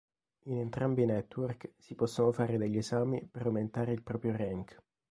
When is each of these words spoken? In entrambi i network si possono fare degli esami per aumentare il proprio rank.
In 0.45 0.57
entrambi 0.57 1.03
i 1.03 1.05
network 1.05 1.73
si 1.77 1.93
possono 1.93 2.31
fare 2.31 2.57
degli 2.57 2.77
esami 2.77 3.23
per 3.29 3.45
aumentare 3.45 3.91
il 3.91 4.01
proprio 4.01 4.35
rank. 4.35 4.81